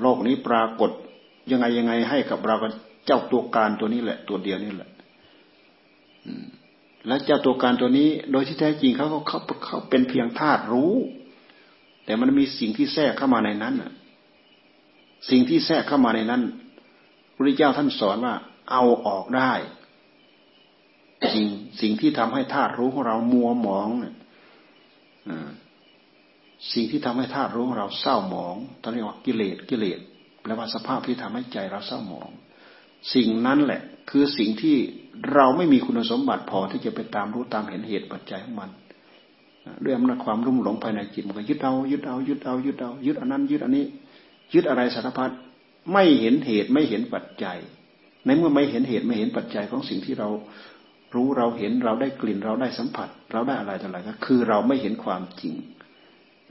[0.00, 0.90] โลกนี้ปรากฏ
[1.50, 2.56] ยังไงยังไงให้กับเรา
[3.06, 4.90] เจ้าตัวการตัวนี้แหละ ตัวเดียวนี่แหละ
[7.06, 10.94] และเจ้าตัวการตัวนี้ โดยที่แท้จริงเขาเขาเขาเป็นเพียงธาตุรู้
[12.04, 13.74] แต่มันมีสิ่งที่แทรกเข้ามาในนั้น
[15.30, 16.42] สิ่งที่แทรกเข้ามาในนั้น
[17.34, 18.34] พระเจ้าท่านสอนว่า
[18.70, 19.52] เอาออกได้
[21.34, 21.46] สิ่ง
[21.80, 24.14] สิ่งที่ทำให้ธาตุรู้ของเรามัวหมองเนี่ย
[26.72, 29.98] สิ่งที่ทำให้ธาตุรู้ของเราเศร้าหมองตอนนี้ว่ากิเลสกิเลส
[30.42, 32.30] แปลว่าสภาพที่ทำให้ใจเราเศร้าหมอง
[33.14, 34.76] สิ่งนั้นแหละ คือสิ่งที่
[35.34, 38.70] เราไม่มีคุณสมบัติพอที่จะไปตามรู้ตามเห็นเหตุปัจจัยของมัน
[39.84, 43.84] ด้วยอำนาจความรุ่มหลงภายในจิตมันก็ยึดเอายึดเอายึดเอายึดเอายึดอันนั้นยึดอันนี้
[44.54, 45.30] ยึดอะไรสารพัด
[45.92, 47.58] ไม่เห็นเหตุไม่เห็นปัจจัย
[48.24, 50.28] ในเมื่อไม่เห็นเหตุไม่เห็นปัจจัยของสิ่งที่เรา
[51.14, 55.54] รู้เราเห็นเราได้กลิ่นเราได้สัมผัส เราได้อะไรต่ออะไรก็คือเราไม่เห็นความจริง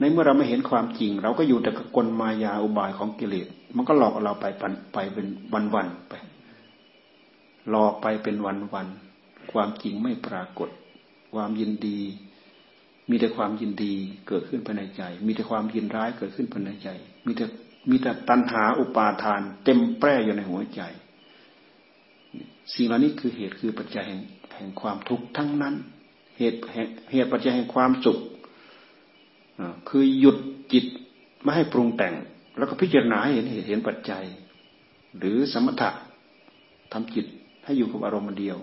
[0.00, 4.44] ในเมื่อเราไม่เห็นความจริง เราก็อยู่แต่กับกลมายาอุบายของกิเลสมันก็หลอกเราไป
[4.92, 6.14] ไปเป็นวันวันไป
[7.70, 8.88] หลอกไปเป็นวันวัน
[9.52, 10.68] ความจริงไม่ปรากฏ
[11.34, 12.00] ความยินดี
[13.10, 13.94] มีแต่ความยินดี
[14.28, 16.88] เกิดขึ้นภายในใจ มีแต่ความยินร้ายเกิดขึ้นภายในใจ
[17.26, 17.44] มีแต่
[17.90, 20.82] มีแต่ตัณหาอุปาทาน เต็มแปร่อยู่ในหัวใจ
[22.74, 24.20] สิ่งเหล่านี้คือเหตุคือปัจจัยแห่ง
[24.56, 25.74] แห่งความทุกข์ทั้งนั้น
[26.38, 26.58] เหตุ
[27.12, 28.18] เหตุปัจจัยแห่งความสุข
[29.88, 30.36] คือหยุด
[30.72, 30.84] จิต
[31.42, 32.14] ไม่ให้ปรุงแต่ง
[32.56, 34.24] แล้วก็พิจารณาเห็นเหตุเห็นปัจจัย
[35.18, 35.90] หรือสมถะ
[36.92, 37.26] ทำจิต
[37.68, 38.58] ให้อยู่กับอารมณ์เดียว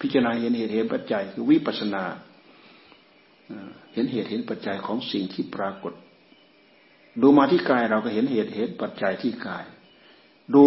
[0.00, 2.04] พิจารณาเห็นเหตุเห็นปัจจัยคือวิปัสนา
[3.92, 5.92] เห็นเหตุเห็นปัจจัยของสิ่งที่ปรากฏ
[7.22, 9.64] ดูมาที่กายเราก็เห็นเหตุเห็นปัจจัยที่กาย
[10.54, 10.64] ดู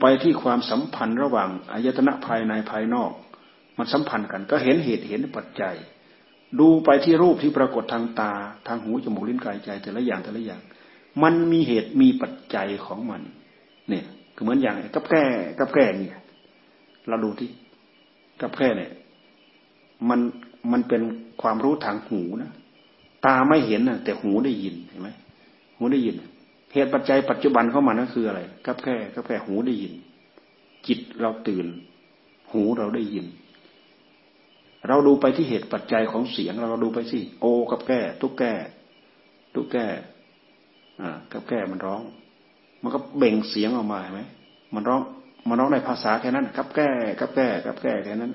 [0.00, 3.12] ไปที่ความสัมพันธ์ระหว่างอายตนะภายในภายนอก
[3.78, 5.74] มันสัมพันธ์กัน ก็เห็นเหตุเห็นปัจจัย
[6.60, 8.32] ดูไปที่รูปที่ปรากฏทางตา
[8.66, 10.60] ทางหูจมูกลิ้นกายใจแต่ละอย่างแต่ละอย่าง
[11.22, 13.22] มันมีเหตุมีปัจจัยของมัน
[13.88, 15.24] เนี่ยคือเหมือนอย่างกับแก้
[15.58, 16.18] กับแก้เนี่ย
[17.10, 17.50] เราดูที่
[18.40, 18.90] กับแก้เนี่ย
[20.08, 20.20] มัน
[20.72, 21.02] มันเป็น
[21.42, 22.50] ความรู้ทางหูนะ
[23.24, 25.08] ตาไม่เห็นนะแต่หูได้ยินเห็นไหม
[25.76, 26.14] หูได้ยิน
[26.72, 29.92] เหตุปัจจัยปัจจุบันเข้ามานั่นคืออะไรกับแค่กับแค่หูได้ยิน
[30.86, 31.66] จิตเราตื่น
[32.52, 33.26] หูเราได้ยิน
[34.88, 38.52] เราดูไปที่เหตุปัจจัยของเสียงเราดูไปสิโอกับแก่ทุกแก่
[39.54, 39.86] ทุกแก่
[41.00, 42.02] อ่ากับแก่มันร้อง
[42.82, 44.20] มันก็เบ่งเสียงออกมาเห็นไหม
[44.74, 45.02] มันร้อง
[45.48, 46.88] มันร้องในภาษาแค่นั้นกับแก่
[47.20, 48.32] กับแก่กับแก่แค่นั้น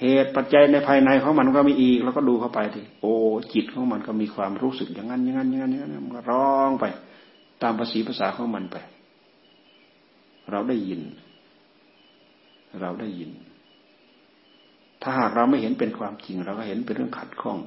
[0.00, 3.14] เหตุปัจจัยในภายในของมันก็มีอีก แล้วก็ดูเข้าไปทีโอ้
[3.54, 6.84] จิตของมันก็มีความรู้สึกอย่างนั้นอย่างนั้นอย่างนั้นอย่างนั้นมันก็ร้องไป
[7.62, 8.76] ตามภาษีภาษาของมันไป
[10.50, 11.00] เราได้ยิน
[12.80, 13.30] เราได้ยิน
[15.02, 17.58] ถ้าหากเราไม่เห็นเป็นความจริง เราก็เห็นเป็นเรื่องขัดข้อง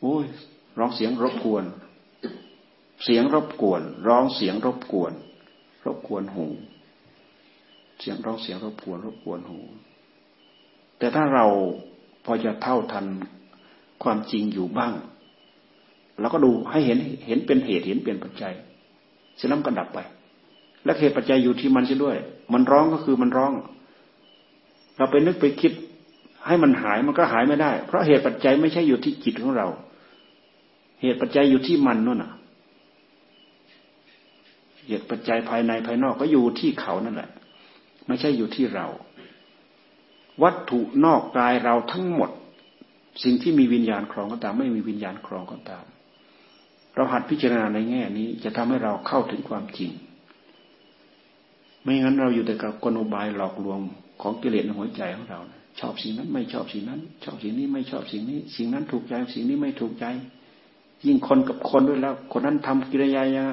[0.00, 0.24] โอ้ย
[0.78, 1.64] ร้องเสียงรบกวน
[3.04, 5.12] เสียงรบกวน ร้องเสียงรบกวน
[5.86, 6.46] รบกวนหู
[8.00, 9.58] เสียงร้องเสียงรบกวนรบกวนหู
[10.98, 11.46] แต่ถ้าเรา
[12.24, 13.06] พอจะเท่าทัน
[14.02, 14.92] ความจริงอยู่บ้าง
[16.20, 18.54] เราก็ดูให้เห็นเห็นเป็นเหตุเห็นเป็นปัจจัย
[19.36, 19.98] เสร็จแล้วก็ดับไป
[20.84, 22.16] และเหตุปัจจัยอยู่ที่มันใช่ด้วย
[22.52, 23.52] มันร้องก็คือมันร้อง
[24.96, 25.72] เราไปนึกไปคิด
[26.46, 29.66] ให้มันหายมันก็หายไม่ได้ เพราะเหตุปัจจัยไม่ใช่อยู่ที่จิตของเรา
[31.02, 32.32] เหตุปัจจัยอยู่ที่มันนู่นน่ะ
[34.86, 37.30] เหตุปัจจัยภายในภายนอกก็อยู่ที่เขานั่นแหละ
[38.08, 38.86] ไม่ใช่อยู่ที่เรา
[40.42, 42.30] วัตถุนอกกายเราทั้งหมด
[43.24, 45.84] สิ่งที่มีวิญญาณครองก็ตาม ไม่มีวิญญาณครองก็ตาม
[46.94, 49.90] เราหัดพิจารณาในแง่นี้ จะทำให้เราเข้าถึงความจริง
[51.82, 53.80] ไม่งั้นเราอยู่แต่กับกลบายหลอกลวง
[54.22, 55.40] ของกิเลสในหัวใจของเรา
[55.80, 60.06] ชอบสิ่งนั้นไม่ชอบสิ่งนั้น ชอบสิ่งนี้ไม่ชอบสิ่งนี้ สิ่งนั้นถูกใจสิ่งนี้ไม่ถูกใจ
[61.06, 63.44] ยิ่งคนกับคนด้วยแล้ว คนนั้นทำกิริยายา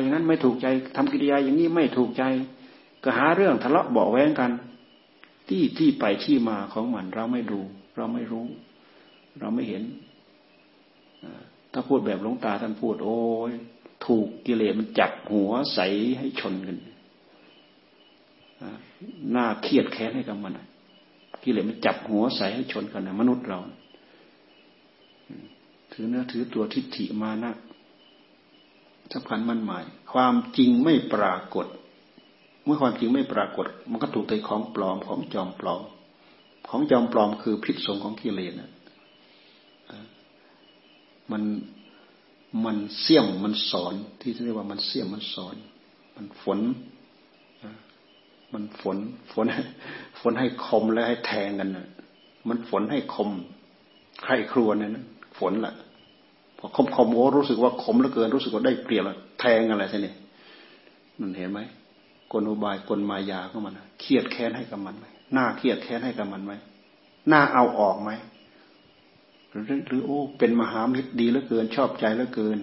[0.00, 2.22] อย่างนั้นไม่ถูกใจทำกิริยาอย่างนี้ไม่ถูกใจ
[3.04, 4.50] ก็หาเรื่องทะเลาะเบาแว้งกัน
[5.48, 7.60] ที่ที่ไปที่มาของมันเราไม่ดู
[7.96, 8.46] เราไม่รู้
[9.40, 9.82] เราไม่เห็น
[11.72, 13.18] ถ้าพูดแบบหลวงตาท่านพูด โอ้
[13.50, 13.52] ย
[14.06, 15.80] ถูกกิเลสมันจับหัวใส
[16.18, 16.76] ให้ชนกัน
[19.32, 20.52] หน้าเครียดแค้นให้กับมัน
[21.42, 23.58] กิเลสมันจับหัวใสให้ชนกันนะมนุษย์เรา
[25.92, 27.52] ถือเนื้อถือตัวทิฏฐิมานะ
[29.12, 31.66] สำคัญมันหมาย ความจริงไม่ปรากฏ
[32.64, 35.82] เมื่อความจริงไม่ปรากฏ มันก็ถูกใจของปลอมของจอมปลอม
[36.68, 38.70] ของจอมปลอมคือพิษสงของกิเลสนะ
[41.32, 41.42] มัน
[42.64, 45.56] มันเสี่ยมมันสอนที่เรียกว่ามันเสี่ยมมันสอน
[46.16, 46.60] มันฝน
[48.52, 48.96] มันฝน
[49.32, 49.46] ฝน
[50.20, 51.86] ฝนให้คมและให้แทงกันนะ
[52.48, 53.30] มันฝนให้คม
[54.24, 55.04] ใครครัวเนี่ยนะ
[55.38, 55.74] ฝนละ
[56.58, 59.04] พอคมคมโอ้รู้สึกว่าคมเหลือเกิน รู้สึกว่าได้เปรียบ
[59.40, 60.06] แทงอะไรใช่ไหม
[61.20, 61.60] มันเห็นไหม
[62.34, 66.52] กลอุบายกลมายาของมันเครียดแค้นให้กับมันไหมหน้าเครียดแค้นให้กับมันไหม
[67.28, 68.10] หน้าเอาออกไหม
[69.50, 72.58] หรือหรือโอ้เป็นมหามิตรดีเหลือเกินชอบใจเหลือเกิน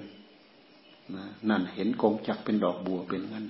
[1.50, 3.46] นั่นเห็นกงจักเป็นดอกบัวเป็นงั้น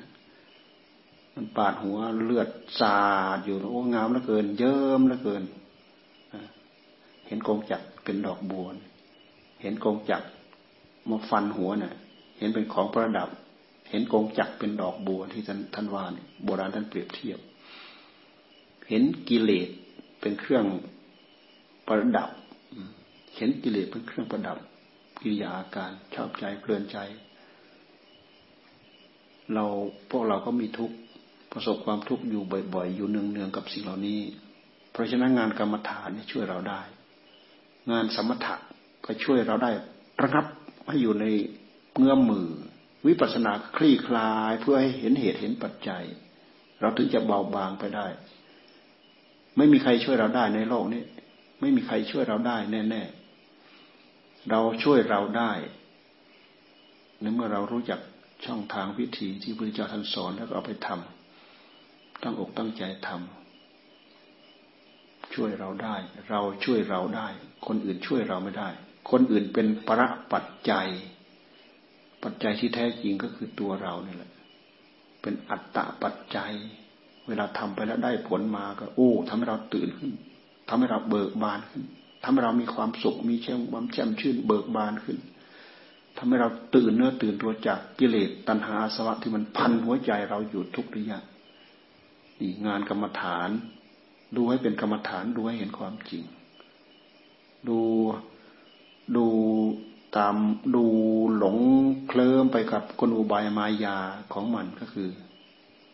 [1.35, 2.97] มันปาดหัวเลือดสา
[3.35, 5.43] ดอยู่โอ้งามเหลือเกิน เยิ้มเหลือเกิน
[7.27, 8.65] เห็นกงจักเป็นดอกบัว
[9.61, 10.23] เห็นกงจัก
[11.09, 11.93] มาฟันหัวเนะ่ะ
[12.37, 13.29] เห็นเป็นของประดับ
[13.91, 17.39] เห็นกงจักเป็นดอกบัวที่ท่านท่านว่าเนี่ยโบราณท่านเปรียบเทียบ
[18.89, 19.69] เห็นกิเลส
[20.21, 20.65] เป็นเครื่อง
[21.87, 22.29] ประดับ
[23.37, 24.57] เห็นกิเลสเป็นเครื่องประดับ
[25.21, 26.97] กิริยาอาการชอบใจเพลินใจ
[29.53, 29.65] เรา
[30.09, 30.95] พวกเราก็มีทุกข์
[31.51, 34.21] ประสบความทุกข์อยู่บ่อย ๆ อยู่เนืองๆกับสิ่งเหล่านี้
[34.91, 36.81] เพราะฉะนั้นงานกรรมฐานช่วยเราได้
[37.91, 38.55] งานสมถะ
[39.05, 39.71] ก็ช่วยเราได้
[40.21, 40.45] ระงับ
[40.87, 41.25] ให้อยู่ใน
[41.97, 42.47] เงื้อมมือ
[43.07, 46.03] วิปัสสนาคลี่คลายเพื่อให้เห็นเหตุเห็นปัจจัย
[46.79, 48.07] เราถึงจะเบาบางไปได้
[49.57, 51.03] ไม่มีใครช่วยเราได้ในโลกนี้
[51.59, 55.51] ไม่มีใครช่วยเราได้แน่ๆเราช่วยเราได้
[57.21, 57.99] ในเมื่อเรารู้จัก
[58.45, 65.95] ช่องทางวิธีที่พระพุทธเจ้าท่านสอนแล้วก็เอาไปทำตั้งอกตั้งใจทำช่วยเราได้
[66.29, 67.27] เราช่วยเราได้
[67.67, 68.69] คนอื่นช่วยเราไม่ได้
[69.11, 70.87] คนอื่นเป็นประปัจจัย
[72.23, 74.31] ปัจจัยที่แท้จริงก็คือตัวเราเนี่ยแหละ
[75.21, 76.53] เป็นอัตตะปัจจัย
[77.27, 80.11] เวลาทำไปแล้วได้ผลมาก็ โอ้ทำให้เราตื่นขึ้น
[80.69, 81.83] ทำให้เราเบิกบานขึ้น
[82.23, 85.19] ทำให้เรามีความสุขมีเช่มความแจ่มชื่นเบิกบานขึ้น
[86.17, 91.19] ทำให้เราตื่นเนื้อตื่นตัวจากกิเลสตัณหาสวะที่มันพันหัวใจเราอยู่ทุกระยะ
[92.39, 93.49] นี่งานกรรมฐาน
[94.35, 96.23] ดูให้เป็นกรรมฐานดูให้เห็นความจริง
[97.67, 97.79] ดู
[99.15, 99.25] ดู
[100.17, 100.35] ตาม
[100.75, 100.85] ดู
[101.37, 101.57] หลง
[102.07, 103.97] เคลิ้มไปกับกลอุบายมายา
[104.33, 105.09] ของมันก็คือ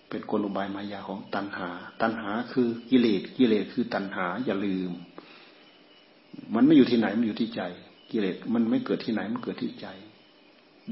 [0.09, 1.69] เป็นกลอุบายมายาของตัณหา
[2.01, 4.91] ตัณหาคือกิเลสกิเลสคือตัณหาอย่าลืม
[6.55, 7.61] มันไม่อยู่ที่ไหนมันอยู่ที่ใจ
[8.11, 9.87] กิเลสมันไม่เกิดที่ไหนมันเกิดที่ใจ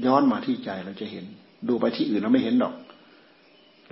[0.04, 1.24] ย้อนมาที่ใจเราจะเห็น
[1.68, 2.74] ดูไปที่อื่นเราไม่เห็นดอก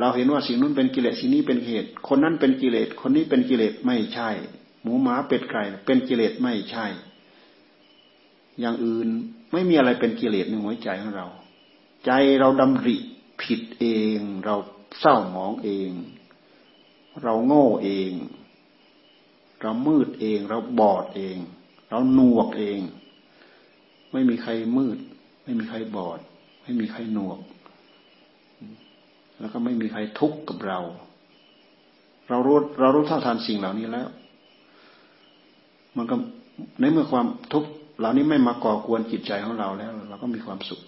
[0.00, 4.30] เราเห็นว่าสิ่งนู้นเป็นกิเลสสิ่งนี้เป็นเหตุ คนนั้นเป็นกิเลสคนนี้เป็นกิเลสไม่ใช่
[4.82, 6.86] หมูหมาเป็ดไก่เป็นกิเลสไม่ใช่
[8.60, 9.08] อย่างอื่น
[9.52, 11.26] ไม่มีอะไรเป็นกิเลสในหัวใจของเรา
[12.04, 12.96] ใจเราดำริ
[13.42, 13.86] ผิดเอ
[14.16, 14.56] ง เรา
[15.00, 15.90] เศร้าหมองเอง
[17.22, 18.12] เราโง่เอง
[19.62, 21.36] เรามืดเอง เราบอดเอง
[21.88, 22.80] เราหนวกเอง
[24.12, 24.98] ไม่มีใครมืด
[25.44, 26.18] ไม่มีใครบอด
[26.62, 27.38] ไม่มีใครหนวก
[29.38, 30.80] แล้วก็ไม่มีใครทุกข์กับเรา
[32.28, 34.08] เรารู้เรารู้เท่าทันสิ่งเหล่านี้แล้ว
[35.96, 36.16] มันก็
[36.80, 40.80] ในเมื่อความทุกข์ เหล่านี้ไม่มาก่อกวนจิตใจของเราแล้ว เราก็มีความสุข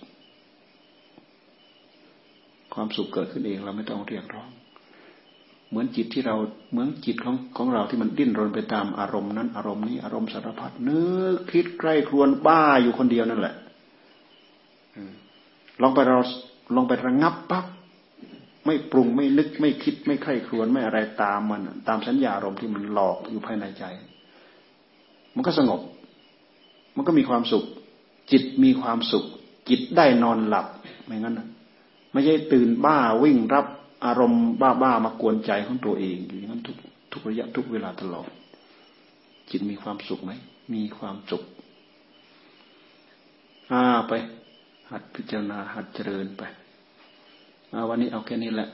[2.74, 4.50] ความสุขเกิดขึ้นเองเราไม่ต้องเรียกร้อง
[5.68, 6.36] เหมือนจิตที่เรา
[6.70, 11.00] เหมือนจิตของของเราที่มันดิ้นรนไปตามอารมณ์นั้น อารมณ์นี้อารมณ์สารพัดนึ
[11.34, 13.54] กคิดใกล้ครวนบ้าอยู่คนเดียวนั่นแหละ
[15.82, 16.18] ลองไปเรา
[16.74, 17.66] ลองไประงับปั๊บ
[18.66, 23.84] ไม่ปรุงไม่นึกไม่คิดไม่ใคร่ครวญไม่อะไรตามมัน ตามสัญญาอารมณ์ที่มันหลอกอยู่ภายในใจ
[25.34, 25.80] มันก็สงบ
[26.96, 27.64] มันก็มีความสุข
[28.30, 29.24] จิตมีความสุข
[29.68, 30.66] จิตได้นอนหลับ
[31.04, 31.48] ไม่งั้นนะ
[32.12, 33.66] ไม่ใช่ตื่นบ้าวิ่งรับ
[34.04, 36.76] อารมณ์บ้าๆมากวนใจของตัวเองอยู่อย่างนั้นทุก
[37.12, 38.28] ทุกระยะทุกเวลาตลอด
[39.50, 40.32] จิตมีความสุขไหม
[40.74, 41.42] มีความสุข
[43.70, 44.12] อ่าไป
[44.90, 46.42] หัดพิจารณาหัดเจริญไป
[47.88, 48.68] วันนี้เอาแค่นี้แหละ